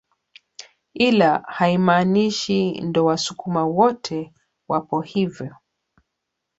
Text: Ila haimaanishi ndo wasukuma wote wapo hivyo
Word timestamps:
Ila 0.93 1.41
haimaanishi 1.49 2.81
ndo 2.81 3.05
wasukuma 3.05 3.65
wote 3.65 4.33
wapo 4.67 5.01
hivyo 5.01 5.55